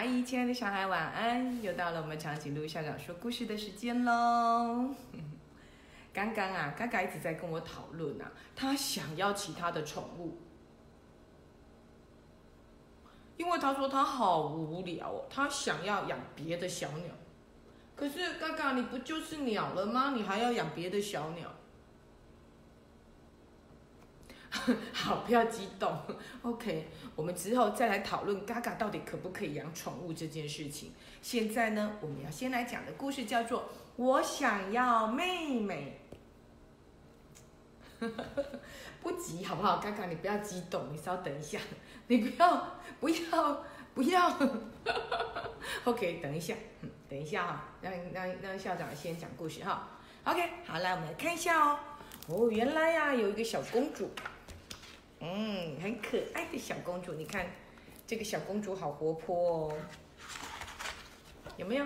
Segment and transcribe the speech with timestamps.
[0.00, 1.60] 嗨，亲爱的小孩，晚安！
[1.60, 4.94] 又到了我们长颈鹿校长说故事的时间喽。
[6.14, 10.38] 刚刚啊，嘎嘎一直在跟我讨论啊，他想要其他的宠物，
[13.38, 17.12] 因为他说他好无聊哦，他想要养别的小鸟。
[17.96, 20.12] 可是嘎嘎，你不就是鸟了吗？
[20.14, 21.52] 你还要养别的小鸟？
[24.92, 25.96] 好，不要激动。
[26.42, 30.92] OK，我们之后再来讨论 Gaga 到底可不可以养宠物这件事情。
[31.20, 33.60] 现在呢，我们要先来讲的故事叫做
[33.96, 36.00] 《我想要妹妹》。
[39.02, 41.58] 不急，好不好？？Gaga，，你不要激动，你稍等一下，
[42.06, 44.32] 你不要，不要，不要。
[45.84, 46.54] OK，等一下，
[47.08, 49.88] 等一下哈，让让让校长先讲故事哈。
[50.24, 51.78] OK，好，来我们来看一下哦。
[52.28, 54.10] 哦，原来呀，有一个小公主。
[55.20, 57.46] 嗯，很可爱的小公主，你看，
[58.06, 59.74] 这个小公主好活泼哦，
[61.56, 61.84] 有没有？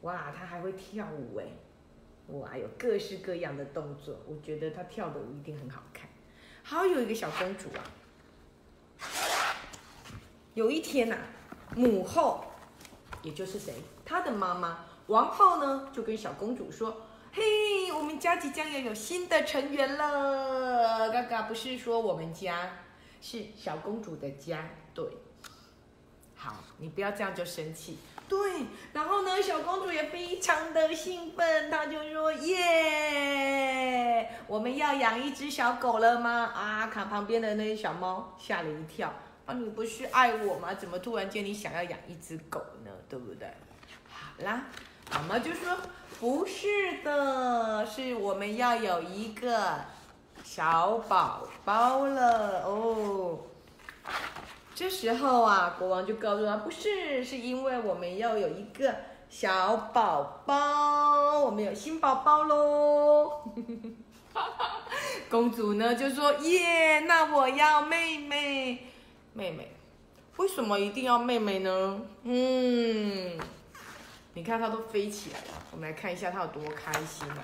[0.00, 1.44] 哇，她还会跳舞哎，
[2.28, 6.08] 哇，有各式各样的动作，我觉得她跳的舞一定很好看。
[6.62, 7.84] 好，有一个小公主啊，
[10.54, 11.18] 有一天呐，
[11.76, 12.44] 母后，
[13.22, 13.74] 也就是谁，
[14.06, 17.02] 她的妈妈王后呢，就跟小公主说。
[17.36, 21.10] 嘿，我们家即将要有新的成员了。
[21.10, 22.70] 嘎嘎，不是说我们家，
[23.20, 24.64] 是小公主的家。
[24.94, 25.04] 对，
[26.36, 27.98] 好，你不要这样就生气。
[28.28, 28.38] 对，
[28.92, 39.12] 然后呢，小公主也非常的兴奋，她就说：“耶，我们要养一只小狗了吗？”啊，看旁边的那些小猫吓了一跳。
[39.44, 40.72] 啊，你不是爱我吗？
[40.74, 42.92] 怎么突然间你想要养一只狗呢？
[43.08, 43.52] 对不对？
[44.08, 44.66] 好啦，
[45.12, 45.76] 妈妈就说。
[46.20, 49.74] 不是的，是我们要有一个
[50.42, 53.40] 小宝宝了哦。
[54.74, 58.94] 这时候啊，国王就告诉他，不是，是因为我们要有一个
[59.28, 63.42] 小宝宝，我们有新宝宝喽。
[65.28, 68.78] 公主呢就说：耶，那我要妹妹，
[69.34, 69.68] 妹妹，
[70.36, 72.00] 为什么一定要妹妹呢？
[72.22, 73.38] 嗯。
[74.34, 77.38] 你看它都飞起来了，我们来看一下它有多开心啊！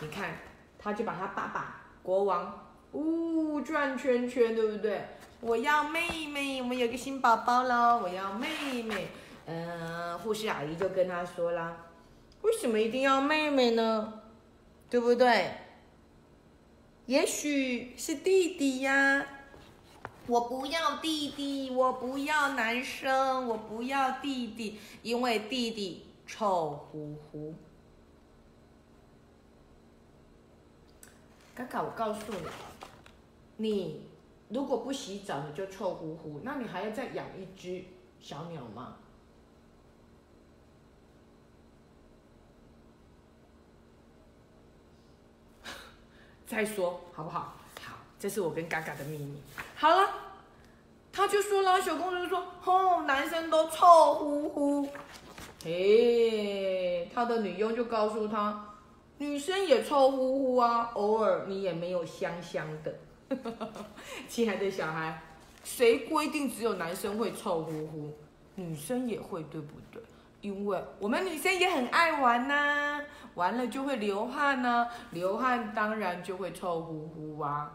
[0.00, 0.30] 你看，
[0.78, 5.02] 它就把它爸爸国王，呜转圈圈，对不对？
[5.42, 9.08] 我要妹妹，我们有个新宝宝了，我要妹妹。
[9.44, 11.76] 嗯，护士阿姨就跟他说啦，
[12.42, 14.22] 为什么一定要妹妹呢？
[14.88, 15.50] 对不对？
[17.06, 19.26] 也许是弟弟呀，
[20.26, 26.06] 我不要弟弟，我不要男生，我不要弟弟，因为弟弟。
[26.32, 27.54] 臭乎乎！
[31.54, 32.32] 嘎嘎，我告诉
[33.56, 34.08] 你，你
[34.48, 37.84] 如果不洗澡，你就臭乎乎，那你还要再养一只
[38.20, 38.96] 小鸟吗？
[46.46, 47.56] 再说好不好？
[47.84, 49.42] 好，这是我跟嘎嘎的秘密。
[49.74, 50.08] 好了，
[51.12, 54.88] 他就说了，小公主说：“哦，男生都臭乎乎。”
[55.62, 58.66] 嘿，他的女佣就告诉他，
[59.18, 62.94] 女生也臭乎乎啊，偶尔你也没有香香的。
[64.28, 65.22] 亲爱的小孩，
[65.62, 68.12] 谁规定只有男生会臭乎乎？
[68.54, 70.02] 女生也会，对不对？
[70.40, 73.02] 因为我们女生也很爱玩呐，
[73.34, 77.70] 玩了就会流汗呐，流汗当然就会臭乎乎啊。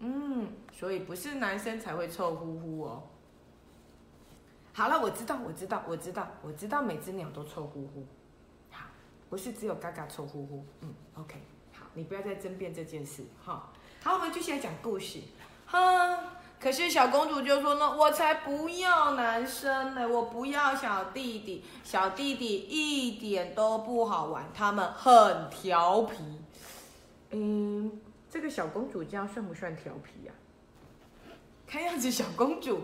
[0.00, 3.02] 嗯，所以不是男生才会臭乎乎哦。
[4.74, 8.06] 好了，我知道，我知道，我知道，我知道，每只鸟都臭乎乎。
[8.70, 8.86] 好，
[9.28, 10.64] 不是只有嘎嘎臭乎乎。
[10.80, 11.34] 嗯，OK，
[11.74, 13.70] 好，你不要再争辩这件事哈。
[14.02, 15.20] 好，我们继续来讲故事。
[15.66, 16.18] 哼，
[16.58, 26.16] 可是小公主就说呢，我才不要男生呢，我不要小弟弟，小弟弟一点都不好玩，他们很调皮。
[27.32, 28.00] 嗯，
[28.30, 30.32] 这个小公主这样算不算调皮呀？
[31.66, 32.80] 看样子小公主。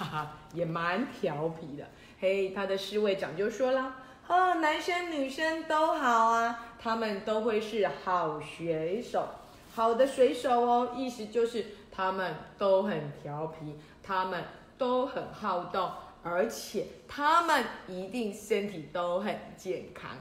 [0.00, 1.86] 哈哈，也蛮调皮的。
[2.18, 9.28] 嘿，他的侍卫长就说了：“哦，男生女生都好啊，他们都会是好水手，
[9.74, 10.94] 好的水手哦。
[10.96, 14.42] 意思就是他们都很调皮，他们
[14.78, 15.90] 都很好动，
[16.22, 20.12] 而且他们一定身体都很健康。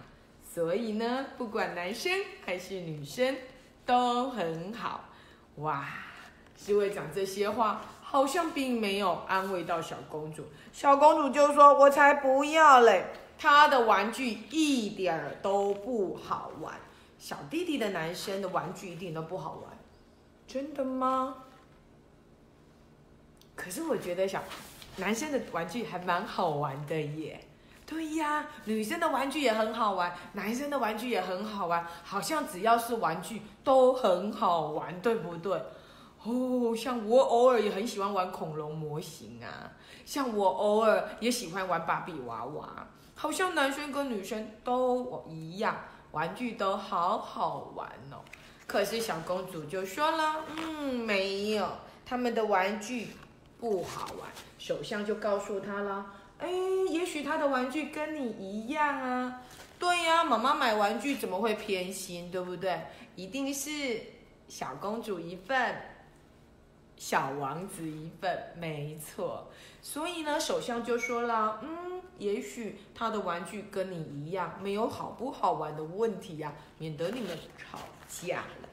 [0.44, 2.12] 所以呢，不管男生
[2.46, 3.38] 还是女生
[3.86, 5.06] 都很好。
[5.56, 5.88] 哇，
[6.58, 13.06] 侍卫长这些话。”好像并没有安慰到小公主，小公主就说：“我才不要嘞，
[13.38, 16.74] 她的玩具一点儿都不好玩。
[17.20, 19.78] 小弟弟的男生的玩具一点都不好玩，
[20.48, 21.36] 真的吗？
[23.56, 24.42] 可是我觉得小
[24.96, 27.40] 男生的玩具还蛮好玩的耶。
[27.86, 35.62] 对呀，女生的玩具也很好玩，男生的玩具也很好玩，好像只要是玩具都很好玩，对不对？
[36.24, 39.72] 哦，像我偶尔也很喜欢玩恐龙模型啊，
[40.06, 45.76] 像我偶尔也喜欢玩芭比娃娃，好像男生跟女生都一样，
[46.12, 48.20] 玩具都好好玩哦。
[48.68, 51.68] 可是小公主就说了，嗯，没有，
[52.06, 53.08] 他们的玩具
[53.60, 54.30] 不好玩。
[54.58, 56.06] 首相就告诉她了。
[56.40, 56.50] 哎，
[56.90, 59.42] 也许他的玩具跟你一样啊。
[59.80, 62.80] 对呀，妈妈买玩具怎么会偏心，对不对？
[63.16, 64.02] 一定是
[64.48, 65.76] 小公主一份，
[67.00, 69.48] 小王子一份，没错。
[69.82, 78.70] 所以呢，首相就说了，嗯，也许他的玩具跟你一样，没有好不好玩的问题呀，免得你们吵架了。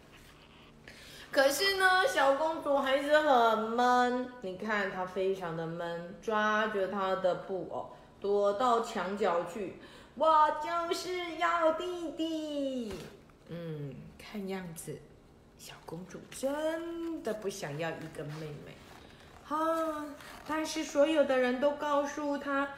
[1.31, 4.29] 可是呢，小公主还是很闷。
[4.41, 9.77] 你看她非常的闷，抓着她的布偶躲到墙角去。
[10.17, 12.93] 我就是要弟弟。
[13.49, 14.99] 嗯，看样子
[15.59, 18.77] 小公主真的不想要一个妹妹。
[19.45, 20.05] 哈，
[20.47, 22.69] 但是所有的人都告诉她，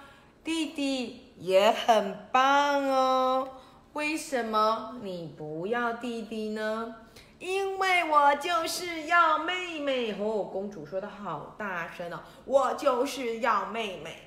[0.44, 3.48] 弟弟也很棒哦。
[3.94, 6.94] 为什么你不要弟弟呢？
[7.38, 14.24] 因为我就是要妹妹哦，公主说的好大声哦，我就是要妹妹。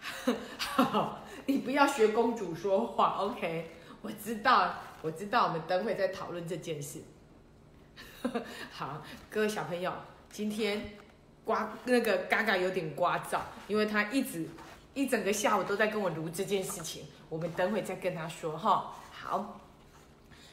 [0.56, 3.70] 好，你不要学公主说话，OK？
[4.02, 7.00] 我知道，我知道，我们等会再讨论这件事。
[8.70, 9.92] 好，各位小朋友，
[10.30, 10.92] 今天
[11.44, 14.46] 刮那个嘎嘎有点刮噪，因为他一直
[14.94, 18.94] 一整个下午都在跟我读这件事情，我们等会再跟他说哈。
[19.10, 19.60] 好。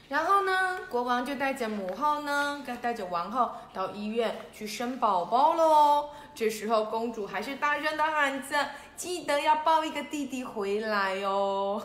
[0.10, 6.12] 然后呢，国王就带着母后呢，该带着王后到医院去生宝宝喽。
[6.34, 11.84] 这时候，公主还是大声的喊着：“记得要抱一个弟弟回来哦！”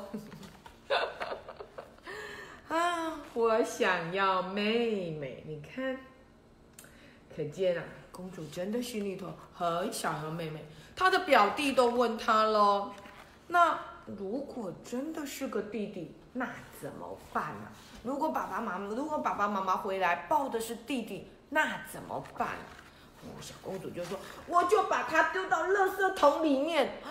[2.73, 5.45] 啊，我想要妹妹。
[5.47, 5.95] 你看，
[7.37, 10.65] 可见啊，公主真的心里头很想要妹妹。
[10.97, 12.91] 她的表弟都问她了
[13.49, 16.49] ：“那如果真的是个弟弟，那
[16.81, 17.69] 怎么办呢？”
[18.05, 22.49] 如果爸爸妈妈如果爸爸妈妈回来抱的是弟弟，那怎么办？
[23.21, 24.19] 哦，小公主就说
[24.49, 27.03] ：“我就把它丢到垃圾桶里面。”，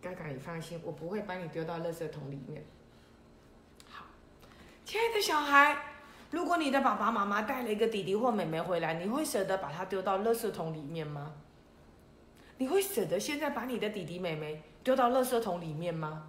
[0.00, 2.64] 嘎嘎，你放心，我不会把你丢到垃圾桶里面。
[3.90, 4.04] 好，
[4.84, 5.76] 亲爱的小孩，
[6.30, 11.34] 如果你的爸爸妈妈带了一个弟弟或妹妹回来，你会舍得把它丢到垃圾桶里面吗？
[12.58, 16.28] 你会舍得现在把你的弟弟妹妹丢到垃圾桶里面吗？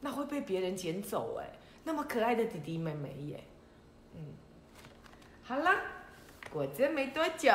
[0.00, 3.44] 那会被别人捡走哎，那么可爱的弟弟妹妹耶，
[4.14, 4.32] 嗯，
[5.42, 5.70] 好了，
[6.50, 7.52] 果真没多久，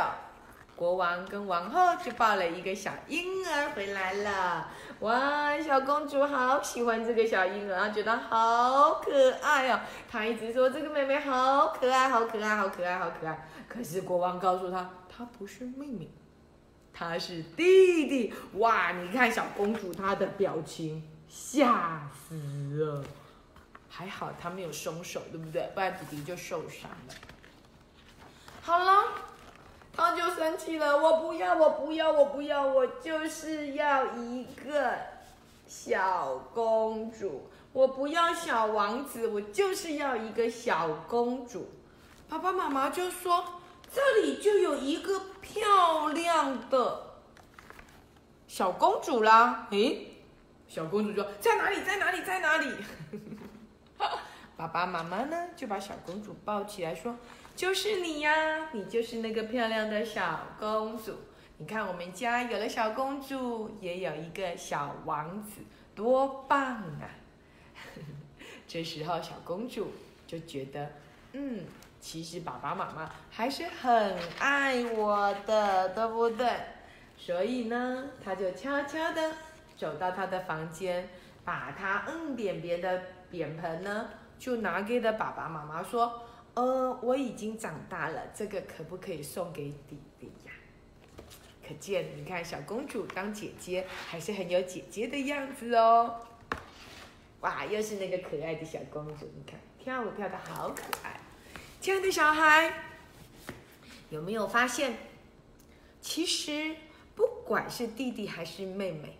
[0.76, 4.70] 国王跟王后就抱了一个小婴儿回来了。
[5.00, 9.80] 哇，小公主好喜欢这个小婴儿，啊觉得好可爱哦。
[10.12, 13.48] 她一直说这个妹妹好可爱，好可爱，好可爱，好可爱。
[13.70, 16.10] 可是国王告诉她，她不是妹妹，
[16.94, 18.34] 她是弟弟。
[18.56, 21.10] 哇，你看小公主她的表情。
[21.28, 22.36] 吓死
[22.78, 23.04] 了！
[23.90, 25.70] 还好她没有松手，对不对？
[25.74, 27.14] 不然弟弟就受伤了。
[28.62, 29.04] 好了，
[29.96, 30.96] 他就生气了。
[30.96, 34.96] 我不要，我不要，我不要，我就是要一个
[35.66, 37.50] 小公主。
[37.74, 41.72] 我不要小王子，我就是要一个小公主。
[42.30, 43.44] 爸爸妈妈就说
[43.92, 47.18] ：“这里就有一个漂亮的
[48.48, 50.12] 小公主啦。”诶。
[50.68, 51.84] 小公主说：“在哪里？
[51.84, 52.24] 在哪里？
[52.24, 52.72] 在哪里？”
[54.56, 57.16] 爸爸妈妈呢就把小公主抱起来说
[57.56, 61.14] ：“就是你呀，你就是那个漂亮的小公主。
[61.58, 65.62] 你看，我们家有了小公主，也有一个小王子，
[65.96, 67.10] 多棒啊！”
[68.68, 69.94] 这时候，小公主
[70.28, 70.92] 就觉得
[71.32, 71.64] ：“嗯，
[72.02, 76.50] 其实爸爸妈妈还是很爱我的，对不对？”
[77.18, 79.32] 所以呢，她就悄悄的。
[79.78, 81.10] 走到他的房间，
[81.44, 84.10] 把他嗯扁扁的扁盆呢，
[84.40, 86.22] 就拿给了爸爸妈妈说
[86.56, 90.52] ：“呃，我已经长大了，这个可不可以送给弟弟呀？”
[91.68, 96.22] 可见，你看小公主当姐姐还是很有姐姐的样子哦。
[97.42, 101.20] 哇，又是那个可爱的小公主，你看跳舞跳的好可爱。
[101.82, 102.72] 亲爱的小孩，
[104.10, 104.96] 有没有发现，
[106.02, 106.76] 其实
[107.16, 109.18] 不管是弟弟还是妹妹。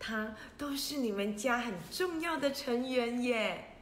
[0.00, 3.74] 他都是你们家很重要的成员耶，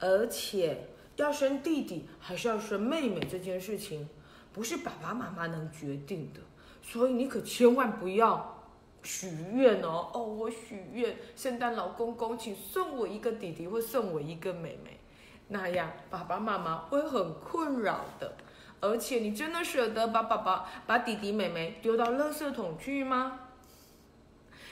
[0.00, 0.88] 而且
[1.22, 4.08] 要生弟弟还是要生妹妹这件事情，
[4.52, 6.40] 不是爸爸妈妈能决定的，
[6.82, 8.62] 所以你可千万不要
[9.02, 10.10] 许愿哦。
[10.12, 15.00] 哦，我许愿，圣诞老公公，请送我一个弟弟或送我一个妹妹，
[15.48, 18.36] 那样爸爸妈妈会很困扰的。
[18.80, 23.38] 而且你真的舍得把爸爸、把弟弟、妹妹丢到垃圾桶去吗？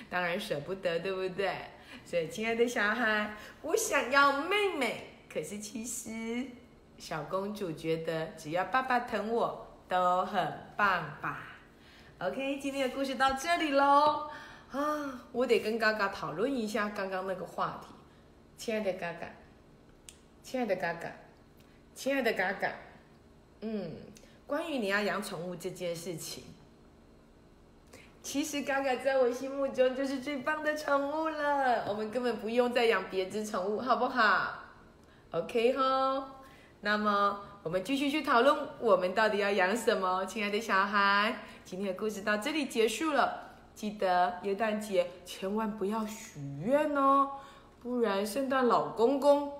[0.08, 1.54] 当然舍不得，对不对？
[2.04, 5.06] 所以，亲爱的小孩，我想要妹妹。
[5.32, 6.44] 可是其实，
[6.98, 11.46] 小公主觉得只要爸爸疼我都很棒吧
[12.18, 14.28] ？OK，今天的故事到这里喽。
[14.72, 17.94] 啊，我得跟嘎嘎讨论一下刚刚那个话题。
[18.56, 19.30] 亲爱的嘎嘎，
[20.42, 21.12] 亲爱的嘎嘎，
[21.94, 22.72] 亲爱的嘎嘎。
[23.60, 23.92] 嗯，
[24.46, 26.42] 关于你要养宠物这件事情，
[28.22, 31.86] 其实嘎嘎在我心目中就是最棒的宠物了。
[31.88, 34.59] 我们根本不用再养别只宠物，好不好
[35.32, 36.36] ？OK 哈。
[36.82, 40.24] 那么我们继续去讨论，我们到底要养什么？
[40.24, 43.50] 亲爱的小孩，今天的故事到这里结束了。
[43.74, 47.30] 记得元旦节千万不要许愿哦，
[47.82, 49.52] 不然圣诞老公公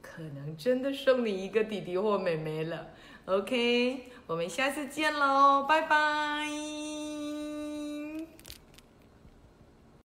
[0.00, 2.86] 可能真的送你一个弟弟或妹妹了。
[3.26, 6.59] OK，我们下次见喽，拜拜。